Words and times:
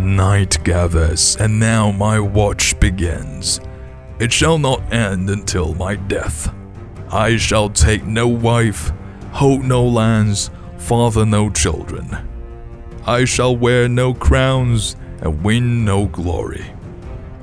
Night 0.00 0.64
gathers, 0.64 1.36
and 1.36 1.60
now 1.60 1.92
my 1.92 2.18
watch 2.18 2.78
begins. 2.80 3.60
It 4.18 4.32
shall 4.32 4.58
not 4.58 4.90
end 4.90 5.28
until 5.28 5.74
my 5.74 5.96
death. 5.96 6.54
I 7.12 7.36
shall 7.36 7.68
take 7.68 8.04
no 8.06 8.26
wife, 8.26 8.92
hold 9.30 9.62
no 9.62 9.84
lands, 9.84 10.50
father 10.78 11.26
no 11.26 11.50
children. 11.50 12.16
I 13.06 13.26
shall 13.26 13.54
wear 13.54 13.90
no 13.90 14.14
crowns 14.14 14.96
and 15.20 15.44
win 15.44 15.84
no 15.84 16.06
glory. 16.06 16.64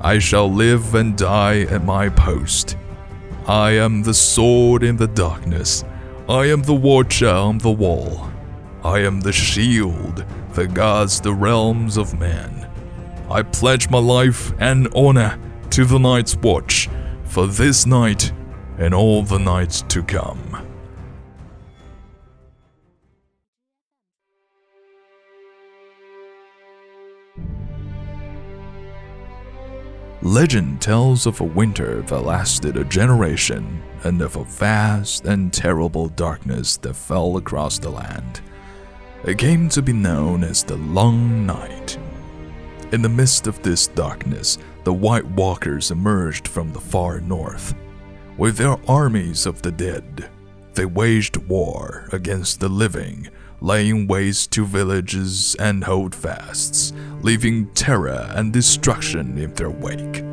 I 0.00 0.18
shall 0.18 0.52
live 0.52 0.96
and 0.96 1.16
die 1.16 1.60
at 1.60 1.84
my 1.84 2.08
post. 2.08 2.76
I 3.46 3.70
am 3.70 4.02
the 4.02 4.14
sword 4.14 4.82
in 4.82 4.96
the 4.96 5.06
darkness. 5.06 5.84
I 6.28 6.46
am 6.46 6.62
the 6.62 6.74
watcher 6.74 7.28
on 7.30 7.58
the 7.58 7.70
wall. 7.70 8.32
I 8.82 8.98
am 9.00 9.20
the 9.20 9.32
shield 9.32 10.24
that 10.58 10.74
gods, 10.74 11.20
the 11.20 11.32
realms 11.32 11.96
of 11.96 12.18
man. 12.18 12.68
I 13.30 13.42
pledge 13.42 13.88
my 13.90 13.98
life 13.98 14.52
and 14.58 14.88
honor 14.92 15.38
to 15.70 15.84
the 15.84 16.00
night's 16.00 16.34
watch 16.34 16.88
for 17.22 17.46
this 17.46 17.86
night 17.86 18.32
and 18.76 18.92
all 18.92 19.22
the 19.22 19.38
nights 19.38 19.82
to 19.82 20.02
come. 20.02 20.66
Legend 30.22 30.82
tells 30.82 31.26
of 31.26 31.40
a 31.40 31.44
winter 31.44 32.02
that 32.02 32.20
lasted 32.20 32.76
a 32.76 32.84
generation 32.84 33.80
and 34.02 34.20
of 34.20 34.34
a 34.34 34.42
vast 34.42 35.24
and 35.24 35.52
terrible 35.52 36.08
darkness 36.08 36.76
that 36.78 36.94
fell 36.96 37.36
across 37.36 37.78
the 37.78 37.90
land. 37.90 38.40
It 39.24 39.38
came 39.38 39.68
to 39.70 39.82
be 39.82 39.92
known 39.92 40.44
as 40.44 40.62
the 40.62 40.76
Long 40.76 41.44
Night. 41.44 41.98
In 42.92 43.02
the 43.02 43.08
midst 43.08 43.46
of 43.46 43.62
this 43.62 43.86
darkness, 43.86 44.58
the 44.84 44.92
White 44.92 45.26
Walkers 45.26 45.90
emerged 45.90 46.48
from 46.48 46.72
the 46.72 46.80
far 46.80 47.20
north. 47.20 47.74
With 48.36 48.56
their 48.56 48.76
armies 48.88 49.44
of 49.44 49.60
the 49.62 49.72
dead, 49.72 50.30
they 50.74 50.86
waged 50.86 51.36
war 51.36 52.08
against 52.12 52.60
the 52.60 52.68
living 52.68 53.28
laying 53.60 54.06
waste 54.06 54.52
to 54.52 54.64
villages 54.64 55.56
and 55.58 55.84
holdfasts, 55.84 56.92
leaving 57.22 57.66
terror 57.74 58.30
and 58.34 58.52
destruction 58.52 59.36
in 59.38 59.52
their 59.54 59.70
wake. 59.70 60.27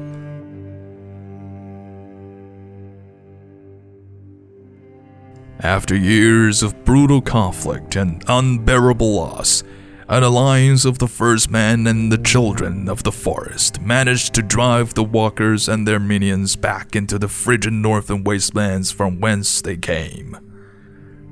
After 5.62 5.96
years 5.96 6.62
of 6.62 6.84
brutal 6.84 7.22
conflict 7.22 7.96
and 7.96 8.24
unbearable 8.28 9.16
loss, 9.16 9.64
an 10.10 10.22
alliance 10.22 10.86
of 10.86 11.00
the 11.00 11.08
first 11.08 11.50
men 11.50 11.88
and 11.88 12.12
the 12.12 12.18
children 12.18 12.90
of 12.90 13.04
the 13.04 13.12
forest 13.12 13.82
managed 13.82 14.34
to 14.34 14.42
drive 14.42 14.94
the 14.94 15.04
walkers 15.04 15.70
and 15.70 15.88
their 15.88 16.00
minions 16.00 16.56
back 16.56 16.96
into 16.96 17.18
the 17.18 17.30
frigid 17.30 17.74
northern 17.74 18.24
wastelands 18.24 18.92
from 18.92 19.20
whence 19.20 19.62
they 19.62 19.78
came. 19.78 20.38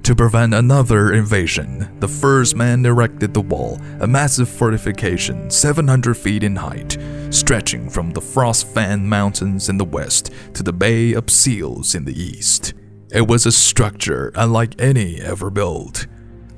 To 0.03 0.15
prevent 0.15 0.53
another 0.53 1.13
invasion, 1.13 1.97
the 1.99 2.07
first 2.07 2.55
man 2.55 2.85
erected 2.85 3.33
the 3.33 3.41
wall, 3.41 3.79
a 3.99 4.07
massive 4.07 4.49
fortification 4.49 5.49
700 5.49 6.15
feet 6.15 6.43
in 6.43 6.55
height, 6.55 6.97
stretching 7.29 7.89
from 7.89 8.11
the 8.11 8.21
Frostfang 8.21 9.03
Mountains 9.03 9.69
in 9.69 9.77
the 9.77 9.85
west 9.85 10.31
to 10.55 10.63
the 10.63 10.73
Bay 10.73 11.13
of 11.13 11.29
Seals 11.29 11.93
in 11.93 12.05
the 12.05 12.21
east. 12.21 12.73
It 13.13 13.27
was 13.27 13.45
a 13.45 13.51
structure 13.51 14.31
unlike 14.33 14.81
any 14.81 15.21
ever 15.21 15.51
built. 15.51 16.07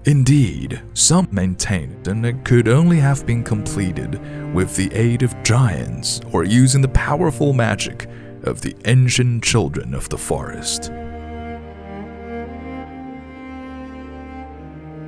Indeed, 0.05 0.81
some 0.93 1.27
maintained 1.29 2.05
that 2.05 2.23
it 2.23 2.45
could 2.45 2.69
only 2.69 2.97
have 2.99 3.25
been 3.25 3.43
completed 3.43 4.21
with 4.53 4.73
the 4.77 4.89
aid 4.93 5.21
of 5.21 5.35
giants 5.43 6.21
or 6.31 6.45
using 6.45 6.81
the 6.81 6.87
powerful 6.87 7.51
magic 7.51 8.07
of 8.43 8.61
the 8.61 8.73
ancient 8.85 9.43
children 9.43 9.93
of 9.93 10.07
the 10.07 10.17
forest. 10.17 10.91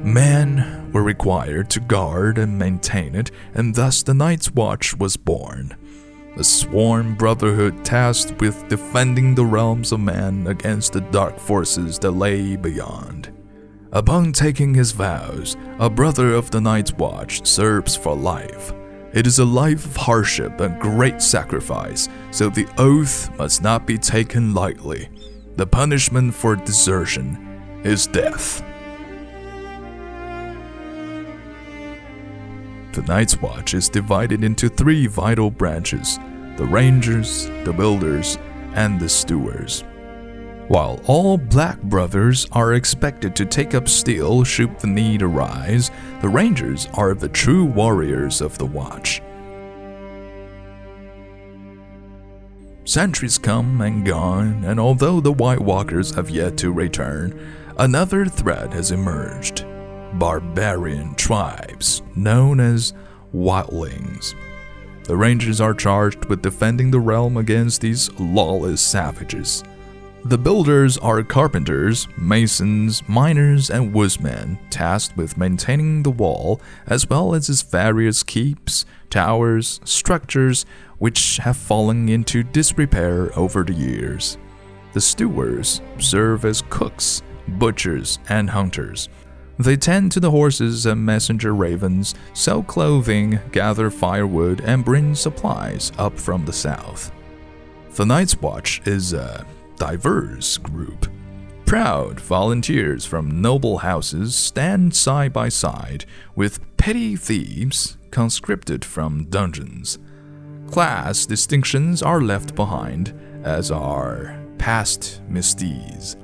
Men 0.03 0.91
were 0.91 1.03
required 1.03 1.69
to 1.69 1.79
guard 1.79 2.37
and 2.37 2.59
maintain 2.59 3.15
it, 3.15 3.31
and 3.53 3.73
thus 3.73 4.03
the 4.03 4.13
Night's 4.13 4.51
Watch 4.51 4.97
was 4.97 5.15
born. 5.15 5.77
A 6.37 6.43
sworn 6.43 7.15
brotherhood 7.15 7.83
tasked 7.83 8.39
with 8.39 8.67
defending 8.67 9.33
the 9.33 9.43
realms 9.45 9.91
of 9.91 10.01
man 10.01 10.45
against 10.45 10.93
the 10.93 11.01
dark 11.01 11.39
forces 11.39 11.97
that 11.99 12.11
lay 12.11 12.55
beyond. 12.55 13.33
Upon 13.91 14.33
taking 14.33 14.75
his 14.75 14.91
vows, 14.91 15.57
a 15.79 15.89
brother 15.89 16.33
of 16.33 16.51
the 16.51 16.61
Night's 16.61 16.93
Watch 16.93 17.43
serves 17.47 17.95
for 17.95 18.15
life. 18.15 18.71
It 19.13 19.25
is 19.25 19.39
a 19.39 19.45
life 19.45 19.83
of 19.83 19.95
hardship 19.95 20.59
and 20.61 20.79
great 20.79 21.23
sacrifice, 21.23 22.07
so 22.29 22.49
the 22.49 22.67
oath 22.77 23.35
must 23.39 23.63
not 23.63 23.87
be 23.87 23.97
taken 23.97 24.53
lightly. 24.53 25.09
The 25.55 25.65
punishment 25.65 26.35
for 26.35 26.55
desertion 26.55 27.81
is 27.83 28.05
death. 28.05 28.61
The 32.97 33.03
Night's 33.03 33.39
Watch 33.39 33.75
is 33.75 33.89
divided 33.89 34.43
into 34.43 34.69
three 34.69 35.05
vital 35.05 35.51
branches 35.51 36.17
the 36.57 36.65
Rangers, 36.65 37.45
the 37.63 37.71
Builders, 37.71 38.39
and 38.73 38.99
the 38.99 39.07
Stewards. 39.07 39.83
While 40.67 40.99
all 41.05 41.37
Black 41.37 41.79
Brothers 41.79 42.47
are 42.53 42.73
expected 42.73 43.35
to 43.35 43.45
take 43.45 43.75
up 43.75 43.87
steel 43.87 44.43
should 44.43 44.79
the 44.79 44.87
need 44.87 45.21
arise, 45.21 45.91
the 46.21 46.29
Rangers 46.29 46.87
are 46.95 47.13
the 47.13 47.29
true 47.29 47.65
warriors 47.65 48.41
of 48.41 48.57
the 48.57 48.65
Watch. 48.65 49.21
Centuries 52.83 53.37
come 53.37 53.79
and 53.79 54.07
gone, 54.07 54.63
and 54.65 54.79
although 54.79 55.21
the 55.21 55.31
White 55.31 55.61
Walkers 55.61 56.15
have 56.15 56.31
yet 56.31 56.57
to 56.57 56.71
return, 56.71 57.39
another 57.77 58.25
threat 58.25 58.73
has 58.73 58.89
emerged 58.89 59.56
barbarian 60.17 61.15
tribes 61.15 62.01
known 62.15 62.59
as 62.59 62.93
wildlings. 63.33 64.35
The 65.03 65.15
Rangers 65.15 65.61
are 65.61 65.73
charged 65.73 66.25
with 66.25 66.41
defending 66.41 66.91
the 66.91 66.99
realm 66.99 67.37
against 67.37 67.81
these 67.81 68.11
lawless 68.19 68.81
savages. 68.81 69.63
The 70.25 70.37
builders 70.37 70.97
are 70.97 71.23
carpenters, 71.23 72.07
masons, 72.17 73.07
miners, 73.07 73.69
and 73.69 73.93
woodsmen 73.93 74.59
tasked 74.69 75.15
with 75.15 75.37
maintaining 75.37 76.03
the 76.03 76.11
wall 76.11 76.59
as 76.87 77.09
well 77.09 77.33
as 77.33 77.47
its 77.47 77.61
various 77.61 78.23
keeps, 78.23 78.85
towers, 79.09 79.79
structures 79.85 80.65
which 80.97 81.37
have 81.37 81.55
fallen 81.55 82.09
into 82.09 82.43
disrepair 82.43 83.29
over 83.39 83.63
the 83.63 83.73
years. 83.73 84.37
The 84.91 84.99
stewards 84.99 85.79
serve 85.99 86.43
as 86.43 86.63
cooks, 86.69 87.21
butchers, 87.47 88.19
and 88.27 88.49
hunters, 88.49 89.07
they 89.59 89.75
tend 89.75 90.11
to 90.11 90.19
the 90.19 90.31
horses 90.31 90.85
and 90.85 91.03
messenger 91.03 91.53
ravens, 91.53 92.13
sell 92.33 92.61
clothing, 92.63 93.39
gather 93.51 93.89
firewood, 93.89 94.61
and 94.61 94.85
bring 94.85 95.15
supplies 95.15 95.91
up 95.97 96.17
from 96.17 96.45
the 96.45 96.53
south. 96.53 97.11
The 97.95 98.05
Night's 98.05 98.39
Watch 98.39 98.81
is 98.85 99.13
a 99.13 99.45
diverse 99.77 100.57
group. 100.57 101.07
Proud 101.65 102.19
volunteers 102.19 103.05
from 103.05 103.41
noble 103.41 103.79
houses 103.79 104.35
stand 104.35 104.95
side 104.95 105.33
by 105.33 105.49
side 105.49 106.05
with 106.35 106.59
petty 106.77 107.15
thieves 107.15 107.97
conscripted 108.11 108.85
from 108.85 109.25
dungeons. 109.25 109.97
Class 110.67 111.25
distinctions 111.25 112.01
are 112.01 112.21
left 112.21 112.55
behind, 112.55 113.13
as 113.43 113.71
are 113.71 114.39
past 114.57 115.21
misdeeds. 115.27 116.15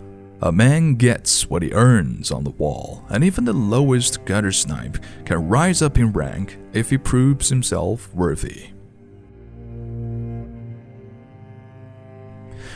A 0.44 0.52
man 0.52 0.96
gets 0.96 1.50
what 1.50 1.62
he 1.62 1.72
earns 1.72 2.30
on 2.30 2.44
the 2.44 2.50
wall, 2.50 3.06
and 3.08 3.24
even 3.24 3.46
the 3.46 3.54
lowest 3.54 4.26
gutter 4.26 4.52
snipe 4.52 4.98
can 5.24 5.48
rise 5.48 5.82
up 5.82 5.98
in 5.98 6.12
rank 6.12 6.58
if 6.74 6.90
he 6.90 6.98
proves 6.98 7.48
himself 7.48 8.14
worthy. 8.14 8.72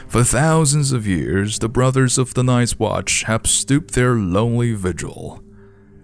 For 0.08 0.24
thousands 0.24 0.94
of 0.94 1.06
years, 1.06 1.60
the 1.60 1.68
Brothers 1.68 2.18
of 2.18 2.34
the 2.36 2.44
Night's 2.44 2.80
Watch 2.80 3.24
have 3.24 3.46
stooped 3.46 3.94
their 3.94 4.16
lonely 4.16 4.72
vigil. 4.72 5.44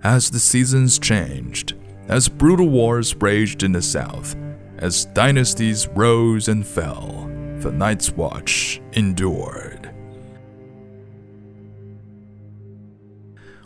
As 0.04 0.31
the 0.31 0.39
seasons 0.39 1.00
changed, 1.00 1.75
as 2.10 2.27
brutal 2.27 2.68
wars 2.68 3.15
raged 3.15 3.63
in 3.63 3.71
the 3.71 3.81
south, 3.81 4.36
as 4.80 5.06
dynasties 5.06 5.88
rose 5.95 6.50
and 6.50 6.68
fell, 6.68 7.31
the 7.60 7.71
Night's 7.71 8.12
Watch 8.12 8.81
endured. 8.92 9.82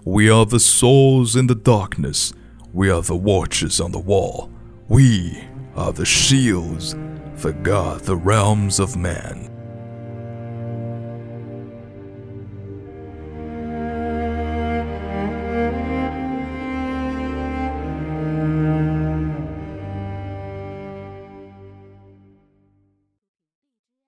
We 0.07 0.29
are 0.29 0.45
the 0.45 0.61
souls 0.61 1.35
in 1.35 1.47
the 1.47 1.53
darkness. 1.53 2.31
We 2.71 2.89
are 2.89 3.01
the 3.01 3.17
watchers 3.17 3.81
on 3.81 3.91
the 3.91 3.99
wall. 3.99 4.49
We 4.87 5.43
are 5.75 5.91
the 5.91 6.05
shields 6.05 6.95
that 7.41 7.61
guard 7.61 8.03
the 8.03 8.15
realms 8.15 8.79
of 8.79 8.95
men. 8.95 9.56